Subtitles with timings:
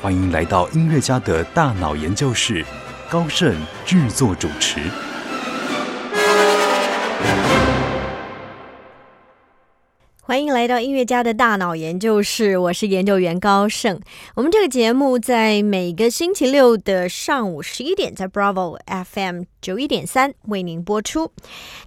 [0.00, 2.64] 欢迎来到音乐家的大脑研究室，
[3.10, 3.52] 高盛
[3.84, 4.78] 制作主持。
[10.22, 14.00] 欢迎来到音乐家的大脑研究室，我是研究员高盛。
[14.36, 21.32] 我们这个节目在每个星期六的上午十一点，在 Bravo FM 九一点三为您播出。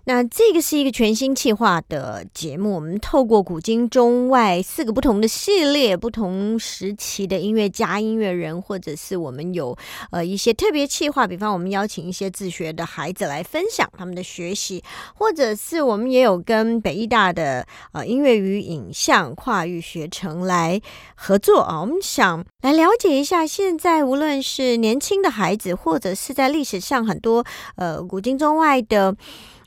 [0.05, 9.77] 那这个是一个全新企划的节目，我们透过古今中外四个不同的系列、不同时期的音乐家、音乐人，或者是我们有
[10.09, 14.83] 呃一些特别企划，比方我们邀请一些自学的孩子来分享他们的学习，
[15.13, 18.31] 或者是我们也有跟北艺大的呃音乐。
[18.41, 20.81] 与影像跨域学程来
[21.15, 27.45] 合作啊，我们想来了解一下，现在无论是年轻的孩子，或者是在历史上很多
[27.75, 29.15] 呃古今中外的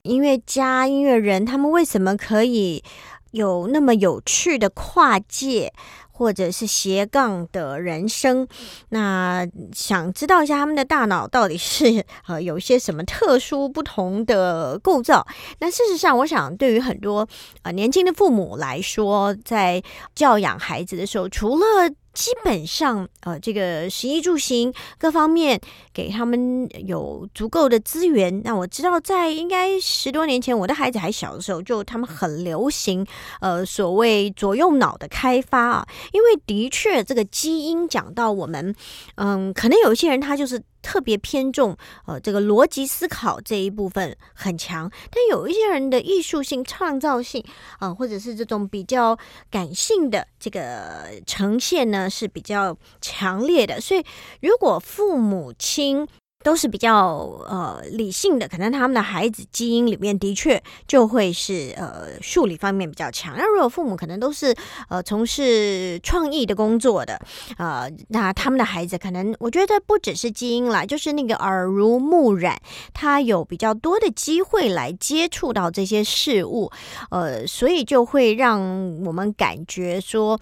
[0.03, 2.83] 音乐家、音乐人，他们为什么可以
[3.33, 5.73] 有那么有趣的跨界？
[6.17, 8.47] 或者是斜杠的人生，
[8.91, 15.27] 那想知道一下他们的大脑到底是 呃有些什么特殊不同的构造？
[15.59, 17.27] 那事实上，我想对于很多
[17.63, 19.83] 呃年轻的父母来说，在
[20.15, 21.65] 教养孩子的时候，除了
[22.15, 25.61] 基本上，呃，这个食衣住行各方面
[25.93, 28.43] 给他们有足够的资源。
[28.45, 33.05] 那我知道，在应该十多年前，我的孩子还小的时候，就他们很流行，
[33.41, 35.87] 呃，所谓左右脑的开发啊。
[36.13, 38.75] 因为的确，这个基因讲到我们，
[39.17, 40.63] 嗯，可能有一些人他就是。
[40.85, 41.75] 特别偏重
[42.07, 47.43] 呃这个逻辑思考这一部分很强，但有一些人的艺术性、创造性
[47.79, 49.19] 啊，或者是这种比较
[49.51, 54.05] 感性的这个呈现呢是比较强烈的，所以
[54.43, 56.07] 如果父母亲。
[56.45, 57.17] 都是比较
[57.49, 63.35] 呃理性的，可能他们的孩子基因里面的确就会是呃数理方面比较强。
[63.37, 64.55] 那如果父母可能都是
[64.91, 67.19] 呃从事创意的工作的，
[67.57, 72.61] 呃，那他们的孩子可能我觉得不只是基因啦，就是那个耳濡目染，
[72.93, 76.71] 他有比较多的机会来接触到这些事物，
[77.11, 78.61] 呃，所以就会让
[79.07, 80.39] 我们感觉说。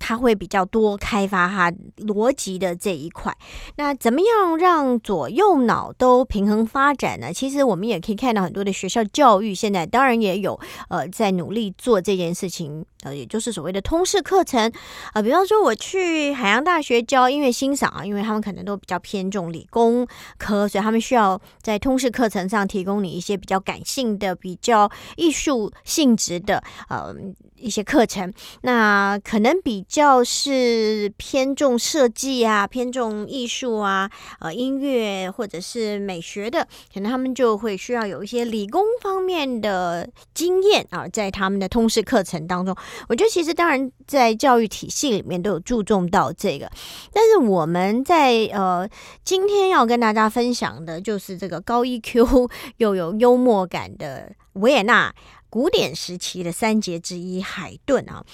[0.00, 3.32] 他会比较多开发他逻辑的这一块。
[3.76, 7.32] 那怎么样让左右脑都平衡发展呢？
[7.32, 14.72] 其实我们也可以看到很多的学校教育现在当然也有呃在努力做这件事情，呃，也就是所谓的通识课程
[15.12, 15.22] 啊。
[15.22, 20.06] 比方说我去海洋大学教音乐欣赏啊，因为他们可能都比较偏重理工
[20.38, 27.14] 科，所以他们需要在通识课程上提供你一些比较感性的、比较艺术性质的呃
[27.60, 28.32] 一些课程。
[28.62, 34.10] 那可能比较是偏重设计啊，偏重艺术啊，
[34.40, 42.74] 呃，音乐或者是美学的，可能他们就会需要有一些理工方面的经验啊，在他们的通识课程当中，
[43.08, 46.70] 我觉得其实当然在教育体系里面都有注重到这个，
[47.12, 48.88] 但是我们在呃
[49.24, 55.14] 今天要跟大家分享的就是这个高 EQ 又有幽默感的维也纳。
[55.50, 58.24] 古典时期的三杰之一海顿啊。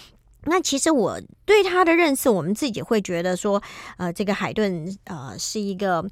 [0.49, 3.61] 那其实我对他的认识，我们自己会觉得说，
[3.97, 6.09] 呃，这个海顿呃是一个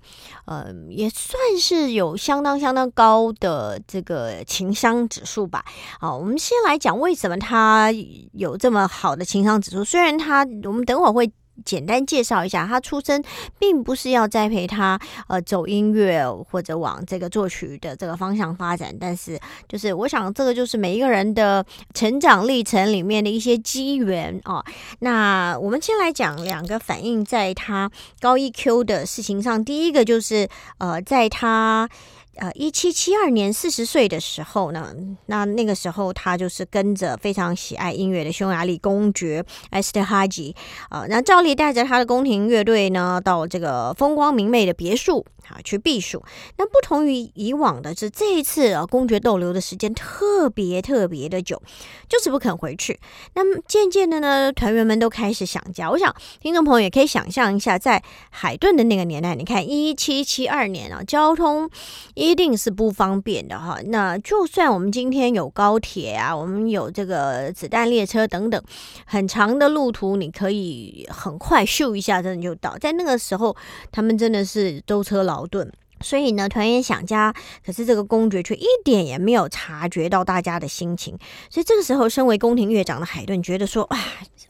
[0.46, 5.64] 呃也算是有相当相当高的这个情商指数吧。
[6.00, 7.92] 好，我们先来讲为什么他
[8.32, 9.84] 有这么好的情商指数。
[9.84, 11.30] 虽然他，我们等会儿会。
[11.64, 13.22] 简单介绍一下，他出生
[13.58, 14.98] 并不是要栽培他
[15.28, 19.38] 呃走音乐或者往这个作曲的这个方向发展，但是
[19.68, 24.64] 就是我想这个就是每一个人的成长历程里面的一些机缘啊。
[25.00, 27.90] 那我们先来讲两个反映在他
[28.20, 30.48] 高 EQ 的事情上，第一个就是
[30.78, 31.88] 呃在他。
[32.36, 34.92] 呃，一七七二年四十岁的时候呢，
[35.26, 40.54] 那那个时候他就是跟着非常喜爱音乐的匈牙利公爵埃斯特哈吉
[40.90, 45.24] 呃，那照例带着他的宫廷乐队呢，到这个风光明媚的别墅。
[45.48, 46.22] 啊，去避暑。
[46.56, 51.60] 那不同于以往的是，这一次啊，公爵逗留的时间特别特别的久，
[52.08, 52.98] 就是不肯回去。
[53.34, 55.90] 那么渐渐的呢，团员们都开始想家。
[55.90, 61.68] 我想听众朋友也可以想象一下，在海顿的那个年代，你看一七七二年啊，交通
[62.14, 63.78] 一定是不方便的哈。
[63.86, 68.62] 那就算我们今天有高铁啊，我们有这个子弹列车等等，
[69.06, 72.76] 很长的路途，你可以很快咻一下，真的就到。
[72.78, 73.56] 在那个时候，
[73.90, 75.68] 他们真的是舟车劳矛盾。
[76.04, 77.34] 所以呢，团员想家，
[77.64, 81.18] 可是这个公爵却一点也没有察觉到大家的心情。
[81.50, 83.98] 所以这个时候，身为宫廷乐长的海顿觉得说：“哇，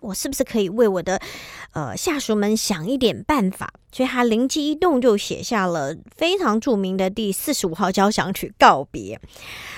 [0.00, 1.20] 我是不是可以为我的
[1.72, 9.16] 呃下属们想一点办法？”所以他灵机一动，就写下了非常著名的第四十五号交响曲《告别》。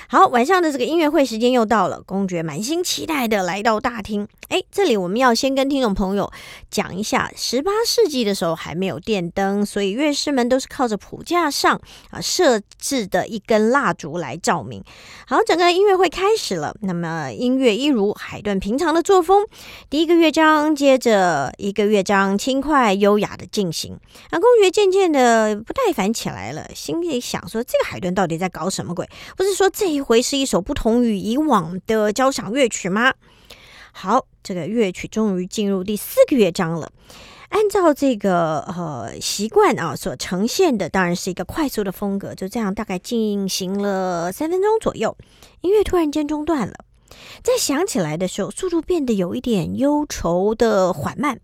[0.09, 4.27] 好，晚上的这个音乐会时间又到了，公爵满心期待的来到大厅。
[4.49, 6.33] 哎，这里我们要先跟听众朋友
[6.71, 14.83] 讲一下，十八世纪的时候还没有电灯，所以乐师们都是靠着谱架上啊设置的一根蜡烛来照明。
[15.27, 16.75] 好，整个音乐会开始了。
[16.83, 19.47] 那么音乐一如海顿平常的作风，
[19.91, 23.99] 第一个乐章接着一个乐章，轻快优雅的进行。
[24.31, 29.09] 那公爵渐渐的不耐烦起来了，心里想说：这个海顿到底在搞什么鬼？
[29.37, 33.15] 不是说这一回是一首不同于以往的交响乐曲吗？
[33.93, 36.91] 好，这个乐曲终于进入第四个乐章了。
[37.57, 42.35] 按照这个呃习惯啊，所呈现的当然是一个快速的风格。
[42.35, 45.17] 就这样，大概进行了三分钟左右，
[45.63, 46.75] 音乐突然间中断了。
[47.43, 51.41] 在响起来的时候，速度变得有一点忧愁的缓慢。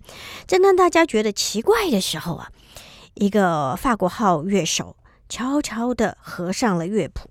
[0.47, 2.51] 正当大家觉得奇怪的时候啊，
[3.15, 4.95] 一个法国号乐手
[5.31, 7.31] 悄悄的合上了乐谱。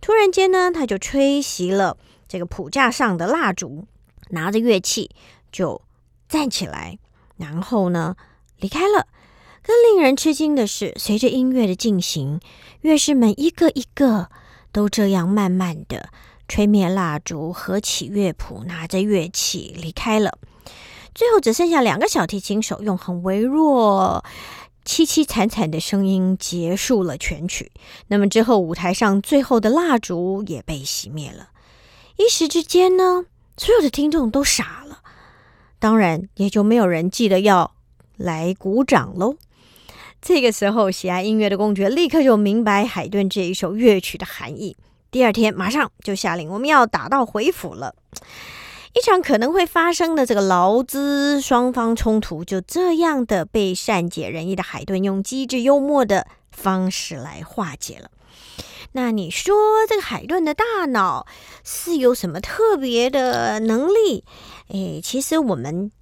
[0.00, 3.86] 突然间呢，他就吹熄了这个谱架上的蜡烛。
[4.30, 5.10] 拿着乐器
[5.52, 5.82] 就
[6.30, 6.98] 站起来，
[7.42, 8.14] 然后呢
[8.60, 9.08] 离开了。
[9.64, 12.40] 更令人吃惊的是，随着音乐的进行，
[12.82, 14.28] 乐师们一个一个
[14.70, 16.08] 都这样慢慢的
[16.48, 20.38] 吹灭蜡烛，合起乐谱，拿着乐器离开了。
[21.14, 24.24] 最后只剩下两个小提琴手用很微弱、
[24.84, 27.70] 凄凄惨惨的声音结束了全曲。
[28.08, 31.50] 那么之后，舞台上最后的蜡烛也被熄灭了。
[32.16, 33.26] 一时之间呢？
[33.58, 34.81] 所有的听众都傻，
[35.82, 37.72] 当然也就没有人记得要
[38.16, 39.34] 来鼓掌喽。
[40.20, 44.76] 这个时候，喜爱音乐的公爵立刻就明白海顿这一首乐曲的含义。
[45.10, 47.96] 第二天，马上就下令我们要打道回府了。
[48.92, 58.08] 一场可能会发生的这个劳资双方冲突，就这样的被善解人意的海顿用机智幽默的方式来化解了。
[58.92, 59.56] 那你说
[59.88, 61.26] 这个海顿的大脑
[61.64, 64.22] 是有什么特别的能力？
[64.72, 65.92] 诶，其实我们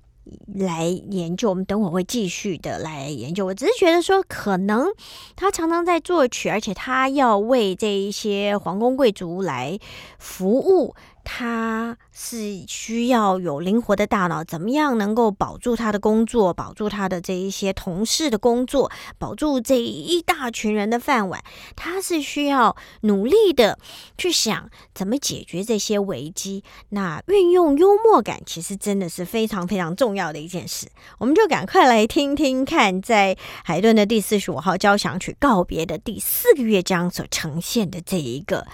[0.47, 3.45] 来研究，我们等会会继续的来研究。
[3.45, 4.87] 我只是觉得说，可能
[5.35, 9.77] 他常常在作曲，而且他要为这一些皇宫贵族来
[10.19, 10.95] 服务。
[11.25, 21.43] 他是需要有灵活的大脑，怎么样能够保住他的工作，保住他的这一些同事的工作，保住这一大群人的饭碗？
[21.77, 23.79] 他是需要努力的
[24.19, 26.65] 去想怎么解决这些危机。
[26.91, 30.89] 那运用幽默感，其实真的是非常非常重要的一件事。
[31.19, 38.67] 我们就赶快来听听看，在海顿的第四十五号交响曲告别的第四个乐章所呈现的这一个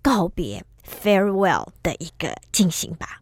[0.00, 0.64] 告别。
[1.02, 3.21] Farewell 的一个进行吧。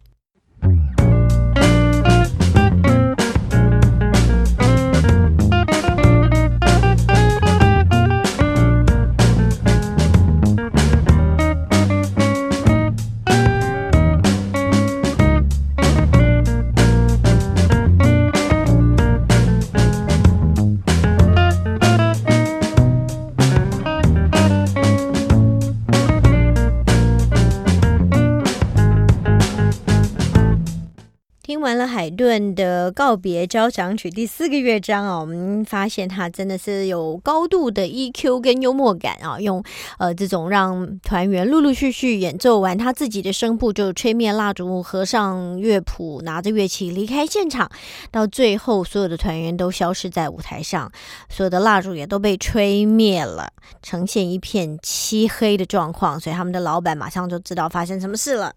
[32.11, 39.63] 顿的告别交响曲第四个乐章啊，我们发现他真的是有高度的 EQ 跟幽默感啊，用
[39.99, 47.71] 呃这种让团员陆陆续续演奏完他自己的声部，就吹灭蜡烛，合上乐谱，拿着乐器离开现场，
[48.11, 50.91] 到最后所有的团员都消失在舞台上，
[51.29, 53.51] 所有的蜡烛也都被吹灭了，
[53.83, 58.53] 呈现一片漆黑的状况，所以他们的老板马上就知道发生什么事了。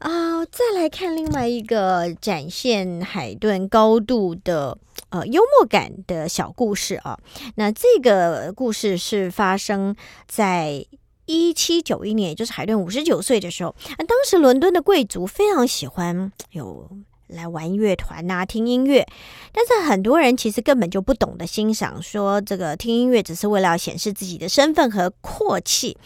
[0.00, 4.76] 啊，再来看另外一个展现海顿高度的
[5.10, 7.18] 呃幽默感的小故事啊。
[7.56, 9.94] 那这个故事是发生
[10.26, 10.86] 在
[11.26, 13.74] 一七九一年，也就是海顿五十九岁的时候。
[13.98, 16.88] 那当时伦敦的贵族非常喜欢有
[17.32, 19.06] 来玩乐团呐，听音乐。
[19.52, 25.96] 但是很多人其实根本就不懂得欣赏，说这个听音乐只是为了显示自己的身份和阔气，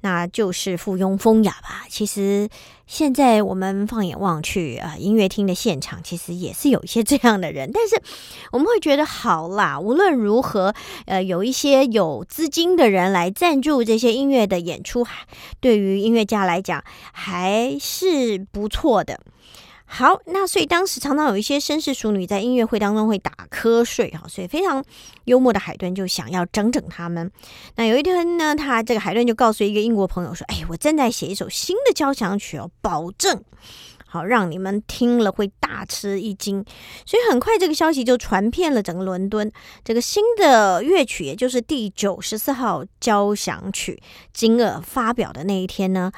[0.00, 1.86] 那就是附庸风雅吧。
[1.88, 2.48] 其实
[2.86, 8.02] 现在我们放眼望去啊，音乐厅的现场其实也是有一些这样的人，但是
[8.50, 9.78] 我们会觉得好啦。
[9.78, 10.74] 无论如何，
[11.06, 15.06] 呃，有一些有资金的人来赞助这些音乐的演出，
[15.60, 16.82] 对于音乐家来讲
[17.12, 19.20] 还是不错的。
[19.90, 24.84] 好，那所以当时常常有一些绅士淑女在音乐会当中会打瞌睡哈，所以非常
[25.24, 27.28] 幽默的海顿就想要整整他们。
[27.74, 33.42] 那有一天呢，他这个海顿就告诉一个英国朋友说：“哎，我正在写一首新的交响曲哦，保证
[34.06, 36.62] 好让你们听了会大吃一惊。”
[37.06, 39.50] 所以很快这个消息就传遍了整个伦敦。
[39.82, 44.00] 这个新的乐曲，也就是第九十四号交响曲，
[44.34, 46.12] 金额发表的那一天呢。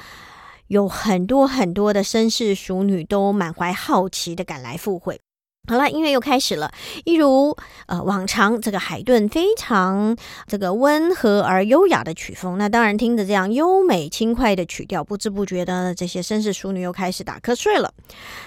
[0.71, 5.19] 有很多很多的绅士淑女都满怀好奇的赶来赴会。
[5.67, 6.71] 好了，音乐又开始了，
[7.03, 10.15] 一如呃往常，这个海顿非常
[10.47, 12.57] 这个温和而优雅的曲风。
[12.57, 17.93] 那当然，听着这样优美轻快的曲调，不知不觉的这些绅士淑女又开始打瞌睡了。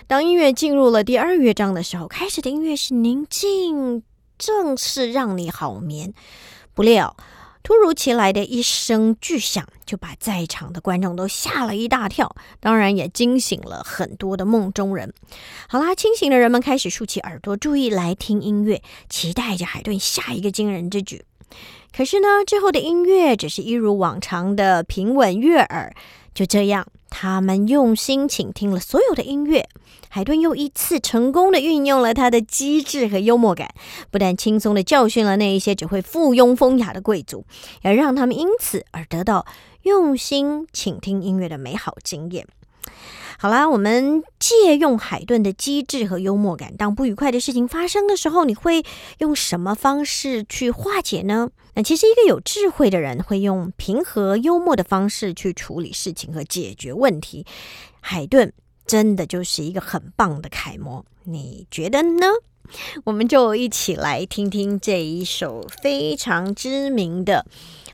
[0.06, 4.02] 当音乐进入了第二乐章的时候，开始的音乐是宁静，
[4.38, 6.14] 正是让你好眠。
[6.72, 7.14] 不料。
[7.64, 15.14] 突如其来的一声巨响，就把在场的观众都吓了一大跳，当然也惊醒了很多的梦中人。
[15.66, 21.24] 好啦，清醒的人们开始竖起耳朵，注意来听音乐，期待着海顿下一个惊人之举。
[21.96, 25.94] 可是呢，之后的音乐只是一如往常的平稳悦耳。
[26.34, 29.68] 就这样，他们用心倾听了所有的音乐。
[30.08, 33.72] 海顿又一次成功的运用了他的机智和幽默感，
[34.10, 37.44] 不但轻松的教训了那一些只会附庸风雅的贵族，
[37.84, 39.46] 也让他们因此而得到
[39.82, 42.48] 用心倾听音乐的美好经验。
[43.36, 48.82] 好啦，我们借用海顿的机智和幽默感，当不愉快的事情发生的时候，你会
[49.18, 51.50] 用什么方式去化解呢？
[51.74, 57.44] 那其实一个有智慧的人会用平和幽默的方式去处理事情和解决问题。
[58.00, 58.52] 海顿
[58.86, 62.26] 真的就是一个很棒的楷模，你觉得呢？
[63.04, 67.44] 我们就一起来听听这一首非常知名的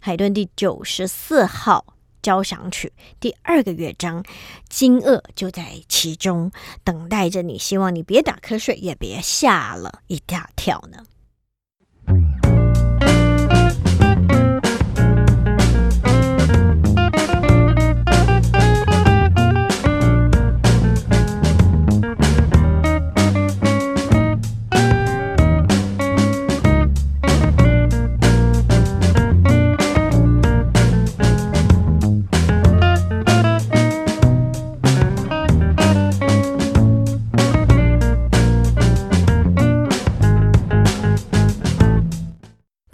[0.00, 1.87] 海顿第九十四号。
[2.23, 4.25] 交响曲第二个乐章，
[4.69, 6.50] 惊愕就在其中，
[6.85, 7.59] 等待着你。
[7.59, 11.05] 希望你别打瞌睡，也别吓了一大跳呢。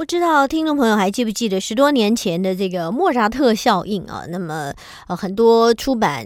[0.06, 4.22] 知道听众朋友还记不记得十多年前的这个莫扎特效应啊？
[4.28, 4.72] 那么
[5.08, 6.24] 呃，很多出版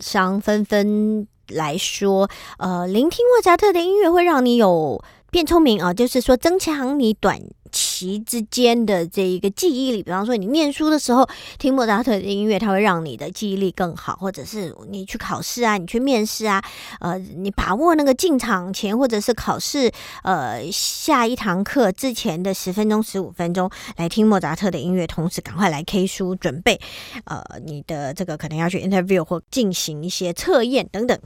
[0.00, 7.40] 商纷纷来说，呃，聆听莫扎特的音乐会让你有变聪明啊，就是说增强你短
[7.72, 7.91] 期。
[8.02, 11.28] 期之间的这一个记忆力，比方说你念书的时候
[11.58, 16.60] 听莫扎特的音乐，它会让你的记忆力更好；或者是你去考试啊，你去面试啊，
[16.98, 19.90] 呃，你把握那个进场前或者是考试
[20.24, 26.80] 呃下一堂课之前的十分钟、十五分钟来听莫扎特的音乐，同时赶快来 K 书准备，
[27.26, 31.16] 呃，你的这个可能要去 interview 或进行一些测验等等。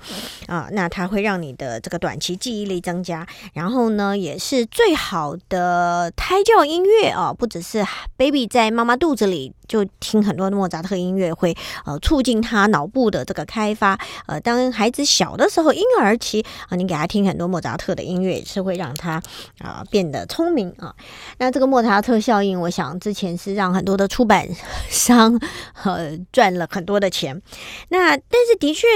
[0.46, 7.84] 啊，那它会让你的这个短期记忆力增加，然后呢，也是最好的胎教音乐啊，不只是
[8.16, 13.98] baby 在妈妈肚子里就听很多莫扎特音乐，会呃促进他脑部的这个开发。
[14.26, 19.22] 呃，当孩子小的时候，婴儿期啊，你给他听很多莫扎特的音乐，也是会让他
[19.60, 20.94] 啊变得聪明啊。
[21.38, 24.48] 那这个莫扎特效应，我想之前是让很多的出版
[24.88, 25.40] 商
[25.84, 27.40] 呃赚了很多的钱。
[27.88, 28.86] 那但是的确，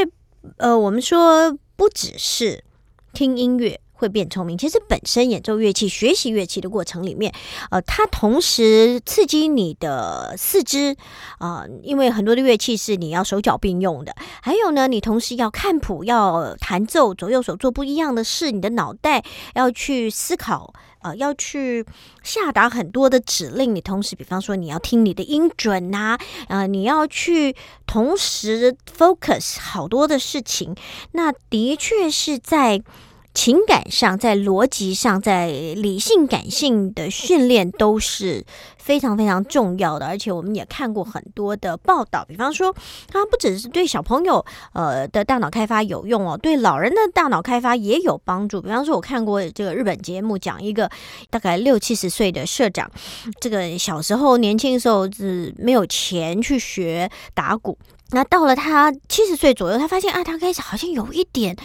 [0.56, 2.64] 呃，我们说不只是
[3.12, 3.80] 听音乐。
[4.00, 4.56] 会变聪明。
[4.56, 7.30] 其实本身演奏乐器、学习乐器的过程里面，
[7.70, 10.96] 呃，它同时刺激你的四肢
[11.38, 14.14] 啊，因为很多的乐器是你要手脚并用的。
[14.40, 19.22] 还有呢，你同时要看谱、要弹奏，左右手做不一样的事，你的脑袋
[19.54, 21.84] 要去思考，呃，要去
[22.22, 23.74] 下达很多的指令。
[23.74, 27.54] 你同时，比方说你要听你的音准呐，呃，你要去
[27.86, 30.74] 同时 focus 好多的事情。
[31.12, 32.82] 那的确是在。
[33.32, 38.44] 情感上、在逻辑上、在理性感性的训练都是
[38.76, 40.06] 非常非常重要的。
[40.06, 42.74] 而且我们也看过很多的报道，比方说，
[43.06, 48.60] 它不只是对小朋友呃的大脑开发有用哦，对老人的大脑开发也有帮助。
[48.60, 50.90] 比方说，我看过这个日本节目，讲一个
[51.30, 52.90] 大概六七十岁的社长，
[53.40, 57.78] 这个小时候年轻的时候是没有钱去学打鼓。
[58.12, 61.56] 那到了他七十岁左右，他发现啊，他开始好像有一点。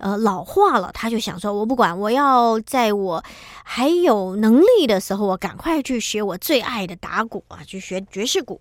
[0.00, 3.22] 呃，老化了，他就想说：“我不管，我要在我
[3.62, 8.58] 还有能力的时候，我赶快去学我最爱的打鼓啊，去学爵士鼓。”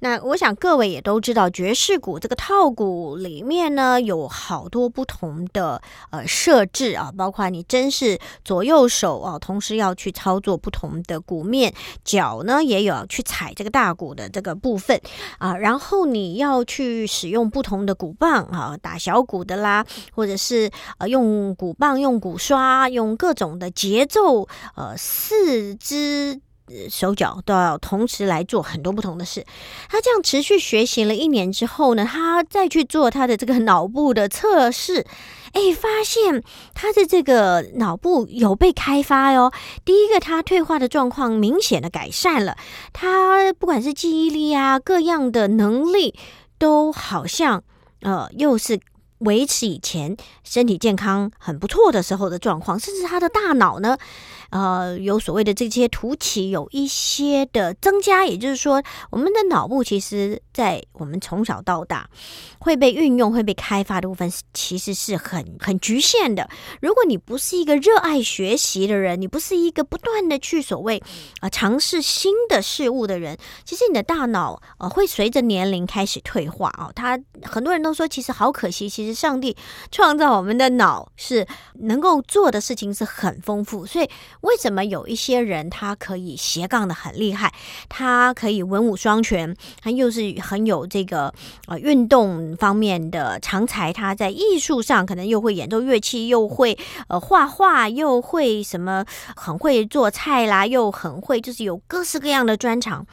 [0.00, 5.80] 那我想各位也都知道，爵士鼓这个套鼓里面呢，有好多不同的
[6.10, 11.72] 呃设置啊，包括你真是左右手啊，同时要去操作不同的鼓面，
[12.04, 15.00] 脚呢也有去踩这个大鼓的这个部分
[15.38, 19.82] 啊，然后你要去使用不同的鼓棒啊，打小鼓的啦，
[20.14, 20.70] 或者是。
[20.98, 26.40] 呃，用鼓棒、用鼓刷、用各种的节奏，呃，四肢
[26.88, 29.44] 手脚都要同时来做很多不同的事。
[29.90, 35.04] 他这样持续学习了一年之后呢，他再去做他的这个脑部的测试，
[35.52, 39.52] 哎，发现他的这个脑部有被开发哟。
[39.84, 42.56] 第一个，他退化的状况明显的改善了，
[42.92, 46.14] 他不管是记忆力啊，各样的能力
[46.58, 47.62] 都好像
[48.00, 48.80] 呃，又是。
[49.24, 53.96] 维持以前身体健康很不错的时候的状况，甚至他的大脑呢？
[54.50, 62.10] 呃，有所谓的这些凸起有一些的增加，也就是说，我们的脑部其实，在我们从小到大
[62.62, 66.48] 会被运用、会被开发的部分，其实是很很局限的。
[66.80, 71.02] 如果你不是一个热爱学习的人，你不是一个不断的去所谓
[71.40, 76.90] 啊尝试新的事物的人，其实你的大脑呃会随着年龄开始退化啊。
[76.94, 79.56] 他很多人都说，其实好可惜，其实上帝
[79.90, 81.46] 创造我们的脑是
[81.80, 84.08] 能够做的事情是很丰富，所以。
[84.42, 87.52] 为什么有一些人他可以斜杠的很厉害，
[87.88, 91.32] 他可以文武双全，他又是很有这个
[91.66, 96.78] 呃运动方面的常才，他在艺术上可能又会演奏乐器，又会
[97.08, 99.04] 呃画画，又会什么
[99.36, 103.06] 很会做菜啦，又很会就是有各式各样的专长，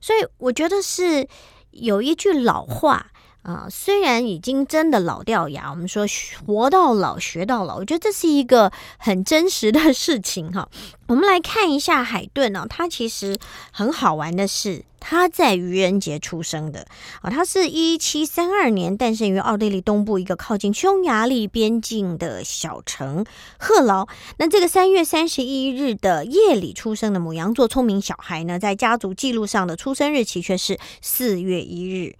[0.00, 1.26] 所以我觉得是
[1.70, 3.06] 有一句老话。
[3.46, 6.04] 啊，虽然已经真的老掉牙，我们说
[6.44, 10.68] 活到老学到老，我觉得这是一个很真实的事情哈。
[11.06, 13.38] 我们来看一下海顿呢，他其实
[13.70, 16.88] 很好玩的是，他在愚人节出生的
[17.22, 23.24] 啊，他是一七三二年诞生于奥地利东部一个靠近匈牙利边境的小城
[23.60, 24.08] 赫劳。
[24.38, 32.16] 那这个三月三十一日的夜里出生的母羊座聪明小孩呢，在家族记录上的出生日期却是四月一日。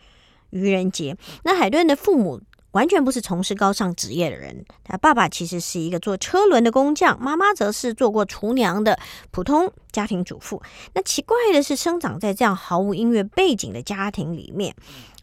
[0.51, 2.41] 愚人节，那海顿的父母
[2.73, 4.65] 完全不是从事高尚职业的人。
[4.85, 8.99] 他爸爸其实是一个做车轮的工匠，妈妈则是做过厨娘的
[9.31, 10.61] 普通家庭主妇。
[10.93, 14.75] 那奇怪的是，生长在这样毫无音乐背景的家庭里面。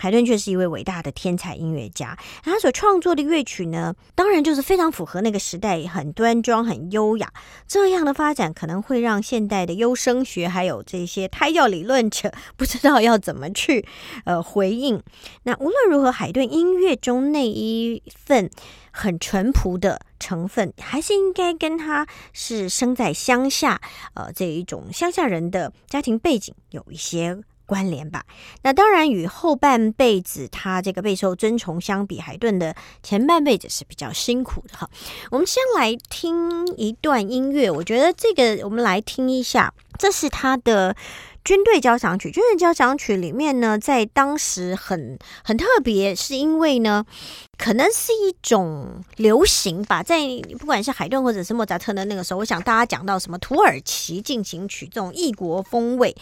[0.04, 7.32] 海顿却是一位伟大的天才音乐家，他所创作的乐曲呢，当然就是非常符合那个时代，很端庄、很优雅。
[7.66, 13.88] 这样的发展可能会让现代的优声学还有这些胎教理论者不知道要怎么去
[14.26, 15.02] 呃回应。
[15.44, 18.50] 那无论如何，海顿音乐中那一份
[18.92, 23.80] 很淳朴的成分，还是应该跟他是生在乡下
[24.16, 27.42] 呃这一种乡下人的家庭背景有一些。
[27.66, 28.26] 关联吧，
[28.62, 34.90] 那当然与后半辈子他这个备受尊崇相比，海顿的前半辈子是比较辛苦的哈。
[35.32, 40.96] 我们先来听一段音乐，我觉得这个我们来听一下，这是他的
[41.44, 42.30] 军队交响曲。
[42.32, 47.06] 军队交响曲里面呢，在当时很很特别，是因为呢。
[47.56, 50.18] 可能是一种流行吧，在
[50.60, 56.14] 不管是海顿或者是莫扎特的那个时候，我想大家讲到什么土耳其进行曲这种异国风味，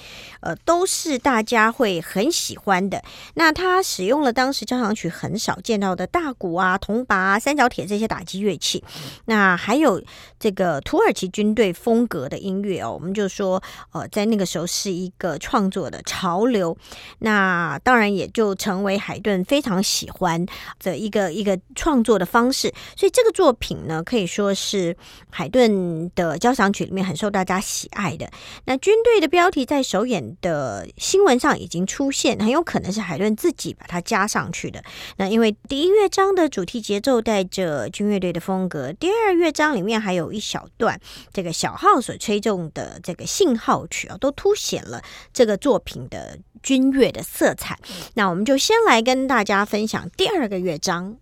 [0.42, 3.02] 呃，都是大家会很喜欢的。
[3.36, 8.84] 那他使用了当时交响曲很少见到的大鼓啊、铜钹、三角铁这些打击乐器，
[9.26, 10.04] 那还有
[10.38, 13.64] 这个土耳其军队风格的音乐哦，我们就说，
[13.94, 16.78] 呃，在那个时候是一个创作的潮流。
[17.20, 20.46] 那当然也就成为海顿非常喜欢
[20.84, 21.21] 的一个。
[21.22, 24.98] 的一个创作的方式，所以这个作品呢，可以说是
[25.30, 28.28] 海顿的交响曲里面很受大家喜爱的。
[28.66, 34.84] 那军队的标题在首演的新闻上已经出现，很有可能是海顿自己把它加上去的。
[35.18, 41.00] 那因为第一乐章的主题节奏带着军乐队的风格，第二乐章里面还有一小段
[41.32, 46.40] 这个小号所吹动的这个信号曲啊，都凸显了这个作品的。
[46.62, 47.78] 军乐的色彩，
[48.14, 51.18] 那我们就先来跟大家分享第二个乐章。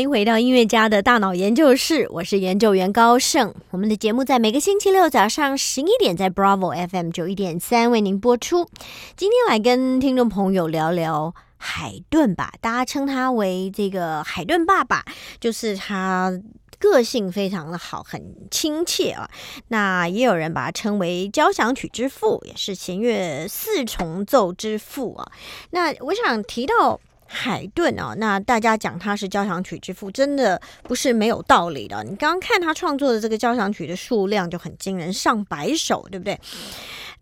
[0.00, 3.54] 欢迎回到音乐家的大脑研究室，我是研究员高盛。
[3.68, 8.66] 我们的节目在每个星期六早上十一点在 Bravo FM 九一点三为您播出。
[9.14, 15.04] 今天来跟听众朋友聊聊海顿吧，大家称他为这个海顿爸爸，
[15.38, 16.32] 就是他
[16.78, 19.28] 个性非常的好，很亲切啊。
[19.68, 25.30] 那也有人把他称为交响曲之父，也是弦乐四重奏之父啊。
[25.72, 26.98] 那我想提到。
[27.32, 32.02] 海顿啊，那大家讲他是交响曲之父，真的不是没有道理的。
[32.02, 36.38] 你刚刚看他创作的这个交响曲的数量就很惊人，上百首，对不对？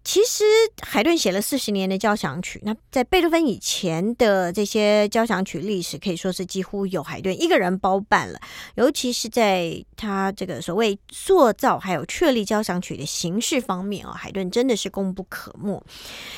[0.08, 0.42] 其实
[0.80, 8.40] 海顿写了四十年的交响曲，那在贝多芬以前的这些交响曲历史可以说是几乎有海顿一个人包办了。
[8.76, 15.84] 尤其是在他这个所谓塑造还有确立交响曲的形式方面啊，海顿真的是功不可没。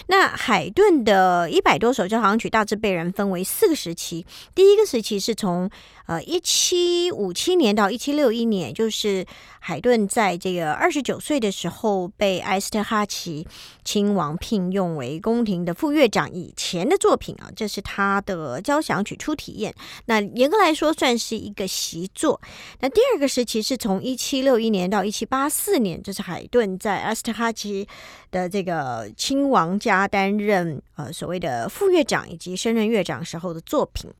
[0.09, 5.71] 那海顿的一百多首交响曲大致被人分为四个时期，第一个时期是从
[6.11, 9.25] 呃一七五七年到一七六一年，就是
[9.61, 13.47] 海顿在这个二十九岁的时候被埃斯特哈奇。
[13.85, 19.73] 亲王聘用为宫廷的副乐长以前的作品啊，这是他的交响曲初体验。
[20.07, 22.41] 那严格来说算是一个习作。
[22.81, 27.87] 那第二个时期是从一七六一年到一七八四年，这是海顿在阿斯特哈奇
[28.33, 34.11] 的这个亲王家担任呃所谓的副乐长以及升任乐长时候的作品。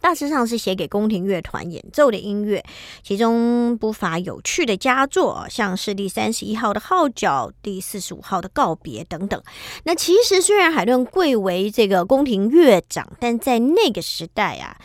[0.00, 2.64] 大致上是写给宫廷乐团演奏的音乐，
[3.02, 9.40] 其中不乏有趣的佳作，像是第三十一号的号角、第四十五号的告别等等。
[9.84, 14.76] 那其实虽然海顿贵为这个宫廷乐长，但在那个时代啊，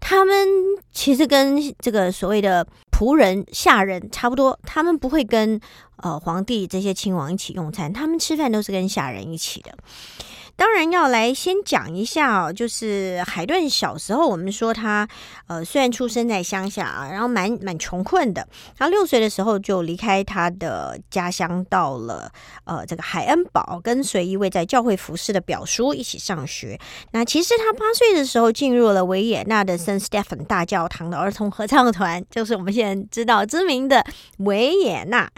[0.00, 0.48] 他们
[0.90, 5.60] 其实跟这个所谓的仆人、下人差不多，他们不会跟
[5.96, 9.76] 呃皇帝这些亲王一起用餐，他们吃饭都是跟下人一起的。
[10.56, 15.08] 当然要来先讲一下哦，就是海顿小时候，我们说他
[15.46, 18.46] 呃虽然出生在乡下啊，然后蛮蛮穷困的。
[18.76, 22.30] 他六岁的时候就离开他的家乡，到了
[22.64, 26.78] 呃这个海恩堡，跟随一位在教会服侍的表叔一起上学。
[27.10, 34.04] 那其实他八岁的时候进入了维也纳的圣斯蒂芬大教堂的儿童合唱团，就是我们现在知道知名的
[34.38, 35.28] 维也纳。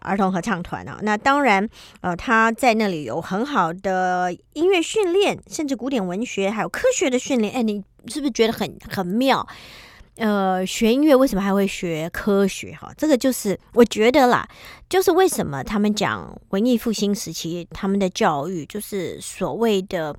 [0.00, 1.68] 儿童合唱团啊，那当然，
[2.00, 7.52] 呃，他在那里有很好的音乐训练，甚至古典文学还有科学的训练。
[7.54, 9.46] 哎，你是不是觉得很很妙？
[10.16, 12.72] 呃，学音乐为什么还会学科学？
[12.72, 14.48] 哈，这个就是我觉得啦，
[14.88, 20.12] 就是为什么他们讲文艺复兴时期他们的教育就是所谓的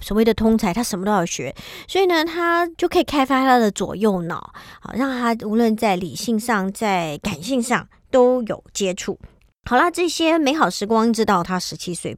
[0.00, 1.54] 所谓的通才，他什么都要学，
[1.86, 7.86] 所以呢，他就可以开发他的左右脑，好让他无论在理性上，在感性上。
[8.12, 9.18] 都有接触。
[9.64, 12.16] 好啦，这些美好时光，直到他十七岁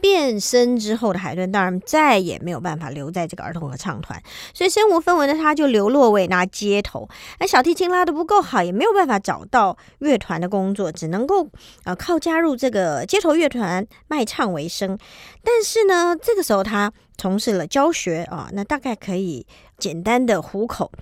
[0.00, 4.22] 变身之后的海顿，当然再也没有办法留在这个儿童合唱团，
[4.54, 7.08] 所以身无分文的他就流落维也纳街头。
[7.40, 11.48] 那小提琴拉的不够好，也没有办法找到乐团的工作，只能够
[11.82, 14.96] 呃靠加入这个街头乐团卖唱为生。
[15.42, 19.44] 但是呢，这个时候他从事了教学啊，那大概可以
[19.76, 20.92] 简单的糊口。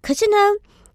[0.00, 0.36] 可是呢？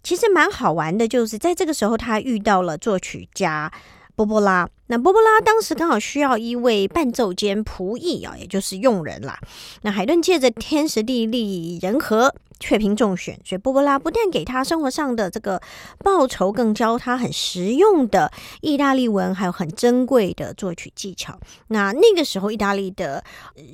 [0.10, 3.72] 其实蛮好玩的，就是在这个时候，他遇到了作曲家
[4.16, 4.68] 波波拉。
[4.88, 9.38] 那波波拉当时刚好需要一位伴奏兼仆役啊，也就是佣人啦。
[9.84, 12.34] 那海顿借着天时地利人和。
[12.62, 15.62] 却凭中选，所以波波拉不但给他生活上的这个
[16.00, 21.40] 报酬，更教他很实用的意大利文，还有很珍贵的作曲技巧。
[21.70, 23.24] 那那个时候，意大利的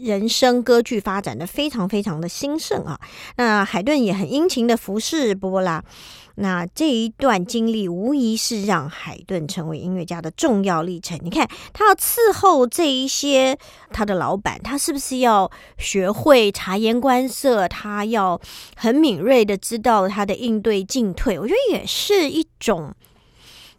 [0.03, 2.99] 人声歌剧发展的非常非常的兴盛啊。
[3.37, 5.83] 那海顿也很殷勤的服侍波波拉。
[6.35, 11.17] 那这一段经历无疑是让海顿成为音乐家的重要历程。
[11.23, 13.57] 你看，他要伺候这一些
[13.91, 17.67] 他的老板，他是不是要学会察言观色？
[17.67, 18.39] 他要
[18.75, 21.39] 很敏锐的知道他的应对进退。
[21.39, 22.93] 我觉得也是一种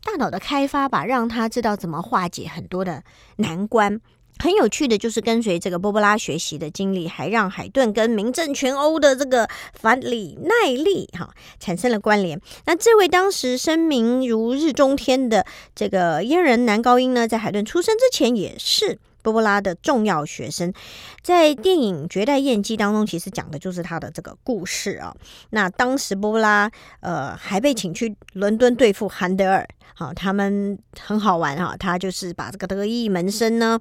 [0.02, 3.02] 大脑的开发吧，让他知道怎么化解很多的
[3.36, 4.00] 难关。
[4.38, 12.40] 很有趣的就是跟随这个波波拉学习的经历，还让海顿跟名震全欧的这个凡里奈利哈产生了关联。
[12.66, 15.44] 那这位当时声名如日中天的
[15.74, 20.72] 这个阉人男高音呢，在海顿出生之前也是波波拉的重要学生。
[21.20, 25.12] 在电影《绝代艳姬》当中，其实讲的就是他的这个故事啊。
[25.50, 29.66] 那当时波波拉呃还被请去伦敦对付韩德尔。
[29.98, 33.80] 好，他们很好玩哈，他就是把这个得意门生呢，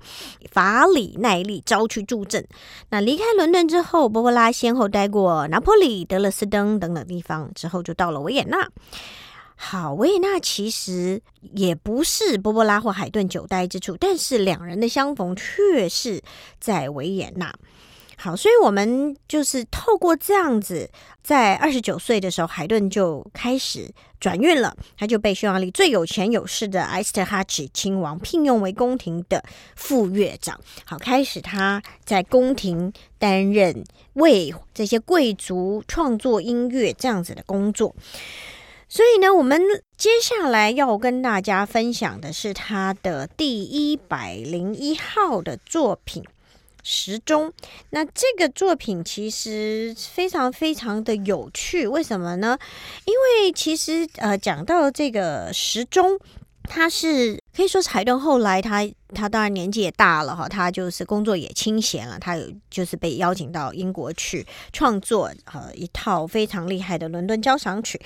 [0.49, 2.43] 法里奈利招去助阵。
[2.89, 8.69] 那离开伦敦之后，波波拉先后待过拿破里、德勒斯登等等地方，之后就到了维也纳。
[9.55, 11.21] 好，维也纳其实
[11.53, 16.21] 也不是波波拉或海顿久待之处，但是两人的相逢却是
[16.59, 17.53] 在维也纳。
[18.17, 20.89] 好，所以我们就是透过这样子，
[21.21, 23.91] 在二十九岁的时候，海顿就开始
[24.21, 29.43] 转运了，他就被匈牙利最有钱有势的埃斯特哈奇亲王聘用为宫廷的
[29.75, 30.57] 副乐长。
[30.85, 37.93] 好，开始他在宫廷担任为这些贵族创作音乐这样子的工作。
[38.87, 39.61] 所以呢，我们
[39.97, 46.23] 接下来要跟大家分享的是他的第一百零一号的作品。
[46.87, 47.51] 时钟，
[47.89, 52.55] 那这个作品其实非常非常的有趣，为什么呢？
[53.05, 56.19] 因为其实呃，讲到这个时钟，
[56.67, 57.39] 他是。
[57.55, 67.97] 可以说是海顿后来他他当然年纪也大了哈，他就是工作也清闲了，他有就是被邀请到英国去创作呃一套非常厉害的伦敦交响曲。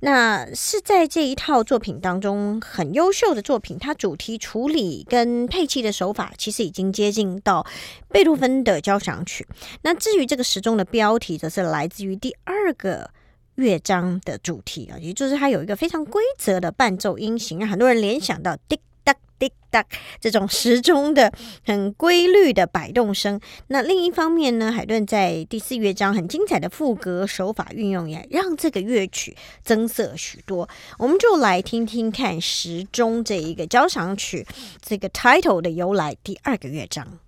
[0.00, 7.64] 那是在这一套作品当中很优秀的作品，它主题处理跟配器的手法其实已经接近到
[8.08, 9.46] 贝多芬的交响曲。
[9.82, 13.08] 那至于这个时钟的标题，则是来自于第二个。
[13.56, 19.84] 乐章的主题啊，也就是它有一个非常规则的伴奏音型，让很多人联想到滴答滴答
[20.20, 21.32] 这种时钟的
[21.64, 23.38] 很规律的摆动声。
[23.68, 30.68] 那另一方面呢，海顿在第四乐章很精彩的副歌手法运用，也让这个乐曲增色许多。
[30.98, 34.46] 我们就来听听看时钟这一个交响曲
[34.80, 37.18] 这个 title 的由来，第二个乐章。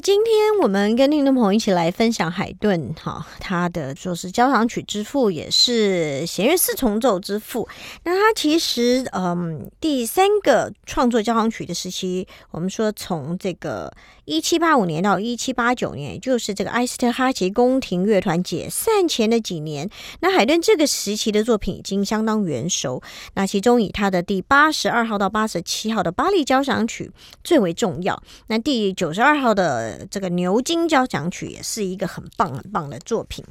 [0.00, 0.32] 今天
[0.62, 7.68] 我们跟听众朋友一起来分享海顿哈，他的就是交响曲之父，也是弦乐四重奏之父。
[8.04, 13.92] 那他其实嗯，第三个创作交响曲的时期，我们说从这个
[14.28, 19.88] 一七八五年到一七八九年，也就是这个埃斯特哈奇宫廷乐团解散前的几年。
[20.20, 23.02] 那海顿这个时期的作品已经相当圆熟。
[23.34, 27.10] 那其中以他的第八十二号到八十七号的巴黎交响曲
[27.42, 28.22] 最为重要。
[28.48, 30.06] 那第九十二号的。
[30.10, 33.44] 这个牛津交响曲也是一个很棒很棒的作品。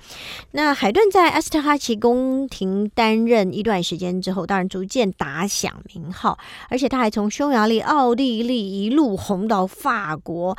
[0.51, 6.37] 那海顿在埃斯特哈奇宫廷担任一段时间之后，当然逐渐打响名号，
[6.69, 10.57] 而且他还从匈牙利、奥地利一路红到法国。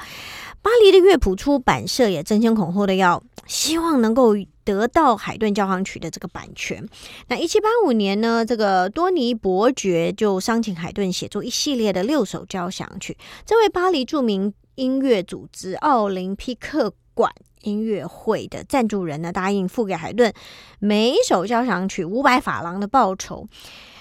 [0.62, 6.87] 巴黎的乐谱出版社也争先恐后的要希望能够得到海顿交响曲的这个版权。
[7.29, 13.16] 那一七八五年呢，这个多尼伯爵就商请海顿写作一系列的六首交响曲。
[13.47, 14.55] 这位巴黎著名。
[14.79, 20.33] 音乐组织奥林匹克馆音乐会的赞助人呢，答应付给海顿
[20.79, 23.49] 每一首交响曲五百法郎的报酬。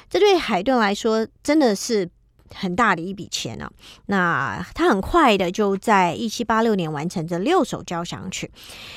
[0.07, 2.07] 这对海顿来说，真的是。
[2.53, 3.69] 很大的一笔钱呢，
[4.07, 8.49] 那他很快的就在一七八六年完成这六首交响曲。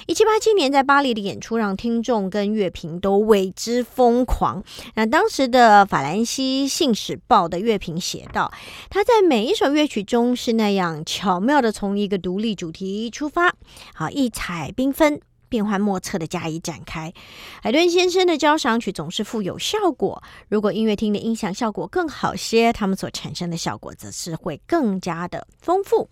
[0.07, 4.63] 一七八七年在巴黎的演出让听众跟乐评都为之疯狂。
[4.95, 8.53] 那当时的法兰西信使报的乐评写道
[8.91, 13.55] ：“他在每一首乐曲中是那样巧妙的从一个独立主题出发，
[13.95, 17.13] 好异彩缤纷。”变幻莫测的加以展开，
[17.61, 20.23] 海顿先生的交响曲总是富有效果。
[20.49, 26.09] 如果音乐厅的音响效果更好些，他们所产生的效果则是会更加的丰富。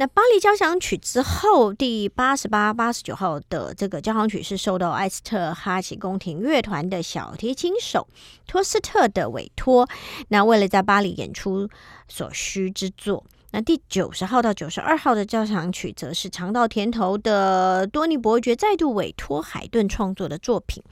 [0.00, 8.06] 那巴黎交响曲之后，第八十八、八十九号的这个交响曲是受到埃斯特哈奇宫廷乐团的小提琴手
[8.46, 9.88] 托斯特的委托，
[10.28, 11.68] 那为了在巴黎演出
[12.08, 13.24] 所需之作。
[13.50, 20.82] 那第九十号到九十二号的交响曲，则是尝到甜头的多尼伯爵再度委托海顿创作的作品。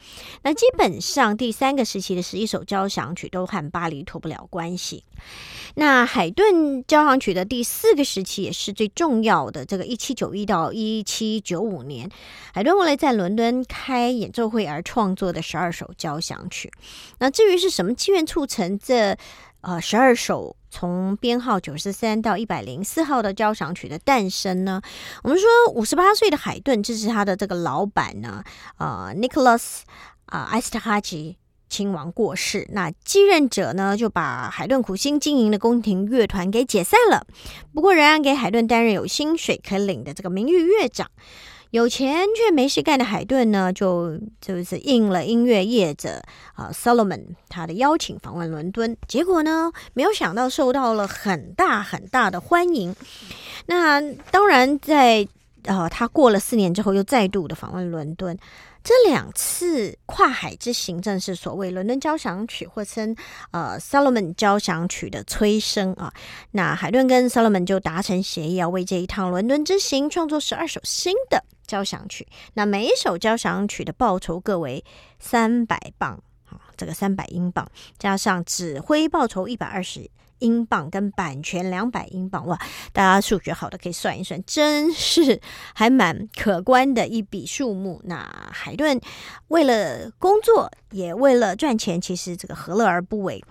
[0.42, 5.04] 那基本上第三个时期的十一首交响曲都和巴黎脱不了关系。
[5.74, 12.10] 那海顿交响曲的第四个时期也是最重要的，这个一七九一到一七九五年，
[12.54, 16.72] 海顿为了在伦敦开演奏会而创作的十二首交响曲。
[17.18, 19.18] 那至于是什么机缘促成这？
[19.66, 24.80] 呃，十二首从编号九十三到一百零四号的交响曲的诞生呢？
[25.24, 28.44] 我们说五十八岁的海顿，这是他的这个老板呢，
[28.78, 29.80] 呃，Nicholas
[30.26, 31.36] 啊，埃斯特哈奇
[31.68, 37.26] 亲王过世，那继任者呢就把海顿苦心经营的宫廷乐团给解散了。
[37.74, 41.10] 不过，仍然给海顿担任有薪水可领的这个名誉乐长。
[41.70, 46.22] 有钱却没事干的海顿呢，就就是应了音乐业者
[46.54, 52.94] 啊，Solomon 他的邀请访问伦敦，结果呢，没有想到受到了很大很大的欢迎。
[53.66, 54.00] 那
[54.30, 55.26] 当然，在
[55.66, 58.36] 呃，他过了四年之后又再度的访问伦敦。
[58.82, 63.16] 这两次跨海之行，正是所谓伦敦交响曲，或称
[63.50, 66.12] 呃 Solomon 交响曲的催生啊。
[66.52, 72.28] 那海顿跟 Solomon 就达成协议，要为这一趟伦敦之行创作十二首新的交响曲。
[72.54, 74.84] 那每一首交响曲的报酬各为
[75.18, 80.08] 三百磅啊，这个三百英镑加上指挥报酬一百二十。
[80.38, 82.58] 英镑跟版权两百英镑哇，
[82.92, 85.40] 大家数学好的可以算一算，真是
[85.74, 88.00] 还蛮可观的一笔数目。
[88.04, 89.00] 那海顿
[89.48, 93.42] 为了工作，也为了赚钱，其实这个何乐而不为？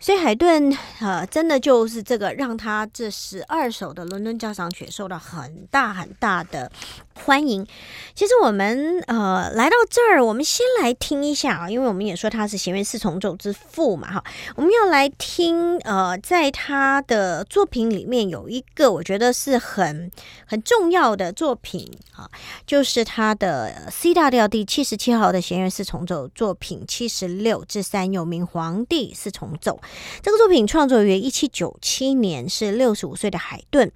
[0.00, 6.70] 所以海顿呃，真的就是这个让他这十二首的伦敦交响曲受到很大很大的。
[7.14, 7.66] 欢迎，
[8.14, 14.24] 其实我们呃来到这儿，我们先来听一下啊，因为我们也说他是弦乐四重奏之父嘛，哈，
[14.56, 20.10] 我们要来听呃，在他的作品里面有一个我觉得是很
[20.46, 22.28] 很重要的作品啊，
[22.66, 29.80] 就是他的 C 大调第七十七号的弦乐四重奏作品七十六至三，又名皇帝四重奏。
[30.20, 33.90] 这个作品创作于一七九七年，是六十五岁的海顿。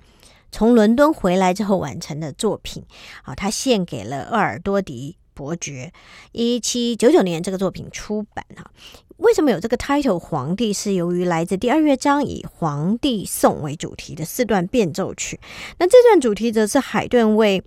[0.51, 2.85] 从伦敦回来之后完成的作品，
[3.23, 5.93] 啊，他献给了鄂尔多迪伯爵。
[6.33, 8.71] 一七九九年这个作品出版，哈，
[9.19, 10.19] 为什么有这个 title？
[10.19, 15.39] 皇帝是由于来自第二乐章以皇帝颂为主题的四段变奏曲。
[15.79, 17.63] 那这段主题则是海顿为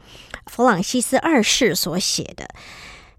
[0.47, 2.47] 弗朗西斯二世所写的。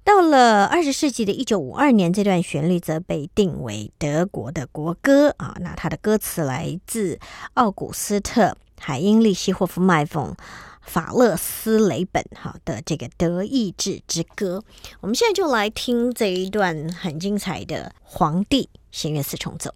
[0.04, 5.56] 到了二十世纪的一九五二年，这段旋律则被定为德国的国歌啊。
[5.60, 7.20] 那它的歌词来自
[7.54, 8.56] 奥古斯特。
[8.84, 10.34] 海因利希霍夫麦冯
[10.80, 14.64] 法勒斯雷本哈的这个德意志之歌，
[15.00, 19.72] 我们现在就来听这一段很精彩的皇帝弦乐四重奏。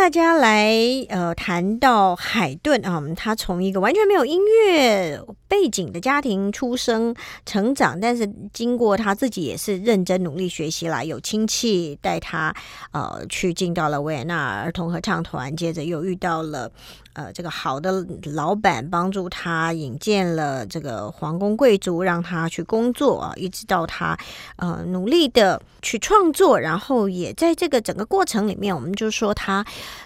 [0.00, 0.74] 大家来
[1.10, 12.52] 呃谈到海顿啊，他从一个完全没有音乐背景的家庭出生成长，但是经过他自己也是认真努力学习啦，有亲戚带他
[12.92, 16.72] 呃去进到了维也纳儿童合唱团，接着又遇到了。
[17.20, 24.16] 呃，这个好的老板帮助他引荐了这个皇宫贵族，让他去工作啊，一直到他
[24.56, 29.62] 呃努力的去创作，然后也在这个整个过程里面，我们就说他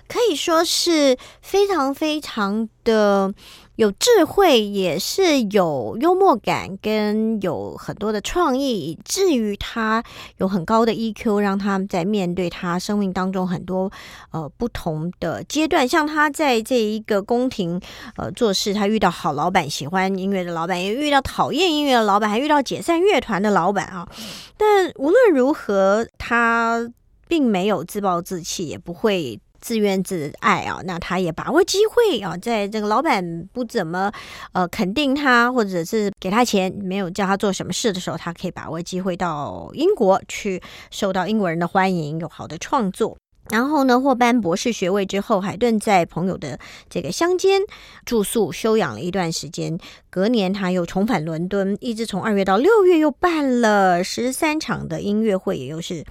[0.09, 3.33] 可以说是非常非常的。
[3.77, 10.03] 有智慧，也是有幽默感，跟有很多的创意，以至于他
[10.37, 13.91] 有很高的 EQ，让他在面对他生命当中很多
[14.31, 17.81] 呃不同的阶段，像他在这一个宫廷
[18.17, 24.09] 呃做事，他遇到好老板，喜欢音乐的老板，也遇到讨厌音乐的老板，还遇到解散乐团的老板啊。
[24.57, 26.89] 但无论如何，他
[27.27, 29.41] 并没有自暴自弃，也不会。
[29.65, 34.13] 自怨自艾啊，那他也把握机会啊，在这个老板不怎么
[34.53, 43.17] 呃肯定他，或者是给他钱没有叫他做什么事的时候，他可以把握机会到英国去，受到英国人的欢迎，有好的创作。
[43.51, 47.61] 然后呢，获颁博士学位之后，海顿在朋友的这个乡间
[48.05, 49.79] 住宿休养了一段时间。
[50.09, 56.05] 隔年，他又重返伦敦，一直从二月到六月，又办了十三场的音乐会，也又是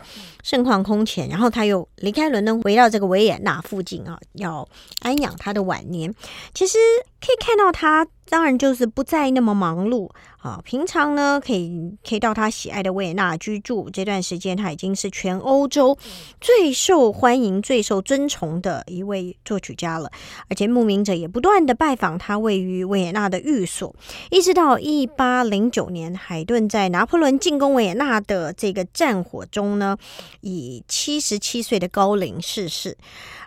[0.43, 1.29] 盛况空前。
[1.29, 4.67] 然后他又离开伦敦，回到这个维也纳附近啊，要
[4.99, 6.13] 安养他的晚年。
[6.53, 6.77] 其实
[7.25, 10.09] 可以看到，他当然就是不再那么忙碌。
[10.39, 13.89] 啊，平常呢可以可以到他喜爱的维也纳居住。
[13.89, 15.97] 这段时间，他已经是全欧洲
[16.41, 20.11] 最受欢迎、最受尊崇的一位作曲家了。
[20.49, 23.95] 而且慕名者也不断的拜访他位于维也纳的寓所，
[24.31, 29.97] 一直到一八零九年，海顿在拿破仑进攻维也纳的这个战火中呢，
[30.41, 32.97] 以七十七岁的高龄逝世。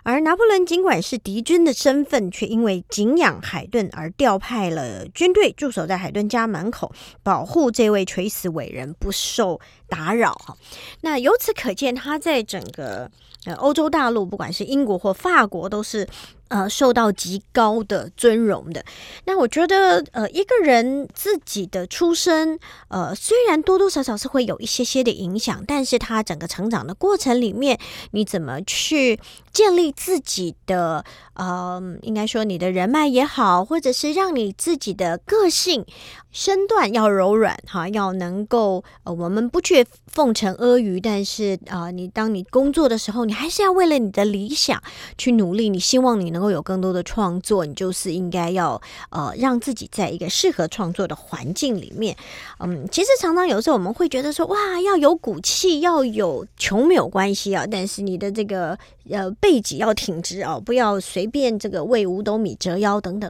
[0.03, 6.91] 而拿破仑尽管是敌军的身份，却因为敬仰海顿而调派了军队驻守在海顿家门口，
[7.23, 10.57] 保护这位垂死伟人不受打扰。
[11.01, 13.09] 那由此可见，他在整个
[13.45, 16.07] 呃欧洲大陆，不管是英国或法国，都是
[16.49, 18.83] 呃，受到极高的尊荣的。
[19.25, 27.79] 那我觉得，呃，一个人自己的出身，呃，虽然多多少少是会有一些些的影响，但是他整个成长的过程里面，
[28.11, 29.19] 你怎么去
[29.51, 35.85] 建立自己的，呃，应该说你的人脉也好，或者是让你自己的个性
[36.31, 44.81] 身段要柔软哈，要能够，呃，我们不去奉承阿谀，但是啊，你当你工作的时候，你还是要为了你的理想
[45.17, 52.15] 去努力，你希望你能够有更多的创作，你就是应该要呃让自己在一个适合创作的环境里面。
[52.59, 58.77] 嗯，其实常常有时候我们会觉得说，哇，要有骨气，要有穷没有关系啊，但是你的这个
[59.09, 63.29] 呃背脊要挺直哦，不要随便这个为五斗米折腰等等。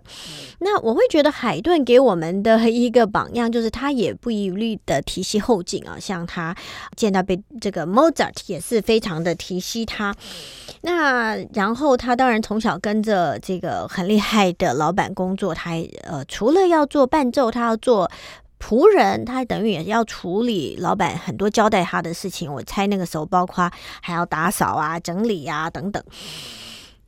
[0.59, 6.55] 那我会觉得海顿给我们的一个榜样，就是他也不遗余力的提携后进啊，像他
[6.95, 10.15] 见到被这个 Mozart 也是非常的提携他。
[10.81, 18.09] 那然后他当然从小跟跟着这个很厉害的老板工作，他呃除了要做伴奏，他要做
[18.59, 22.51] 仆人，他等于也要处理老板很多交代他的事情。
[22.51, 23.69] 我猜那个时候包括
[24.01, 26.03] 还要打扫啊、整理啊等等。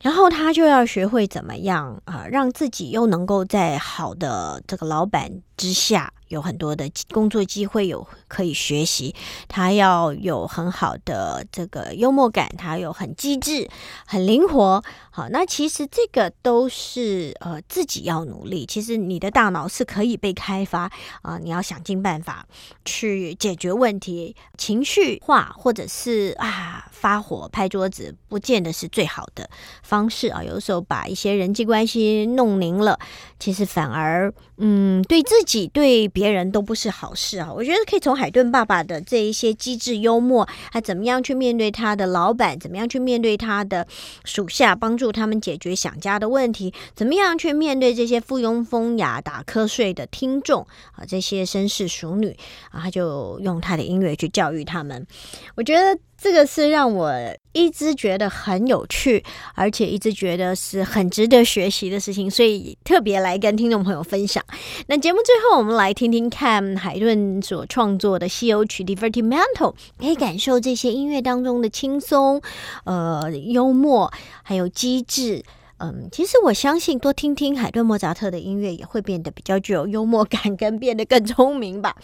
[0.00, 6.12] 然后他就要学会怎么样啊，让自己又能够在好的这个老板之下。
[6.30, 9.12] 有很多的工作机会，有可以学习。
[9.48, 13.68] 他要有很好的这个幽默感，他有很机智、
[14.06, 14.82] 很灵活。
[15.10, 18.64] 好，那其实这个都是呃自己要努力。
[18.64, 20.90] 其实你的大脑是可以被开发
[21.22, 22.46] 啊，你要想尽办法
[22.84, 24.36] 去解决问题。
[24.56, 29.50] 情绪化或者是啊发火、拍桌子，不见得是最好的
[29.82, 30.44] 方式啊。
[30.44, 32.96] 有时候把一些人际关系弄拧了，
[33.40, 36.08] 其实反而嗯对自己对。
[36.20, 37.50] 别人都不是好事啊！
[37.50, 43.86] 我觉得可以从海顿爸爸的这一些机智幽默，他怎么样去面对他的老板，怎么样去面对他的
[44.26, 50.60] 属下，帮助他们解决想家的问题，怎么样去面对这些附庸风雅、打瞌睡的听众
[50.92, 52.36] 啊，这些绅士淑女
[52.70, 55.06] 啊，他就用他的音乐去教育他们。
[55.54, 55.98] 我觉得。
[56.20, 57.10] 这个是让我
[57.52, 64.44] 一直觉得很有趣，而且一直觉得是很值得学习的事情，所以特别来跟听众朋友分享。
[64.88, 72.42] 那节目最后，我们来听听看海顿所创作的《西游曲》（Divertimento），可以感受这些音乐当中的轻松、
[72.84, 74.12] 呃幽默，
[74.42, 75.42] 还有机智。
[75.78, 81.96] 嗯，其实我相信多听听海顿、莫扎特的音乐，也会变得比较具有幽默感，跟变得更聪明吧。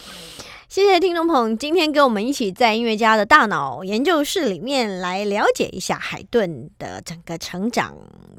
[0.69, 7.95] 谢谢听众朋友，今天跟我们一起在音乐家的大脑研究室里面来了解一下海顿的整个成长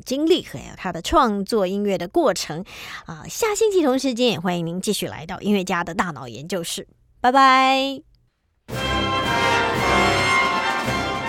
[0.06, 2.66] 经历，还有他的创作音乐的过程
[3.06, 3.24] 啊。
[3.30, 6.86] 下星期同时间也欢迎您继续来到音乐家的大脑研究室，
[7.22, 8.02] 拜拜。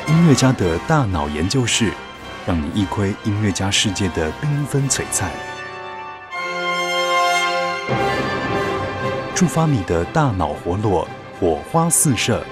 [0.08, 1.92] 音乐家的大脑研究室，
[2.44, 5.30] 让你一窥音乐家世界的缤纷璀璨。
[9.38, 11.06] 触发你的大脑活络，
[11.38, 12.44] 火花四射。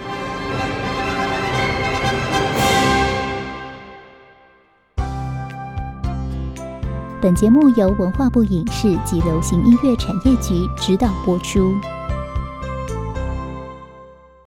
[7.20, 11.74] 本节目由文化部影视及流行音乐产业局指导播出。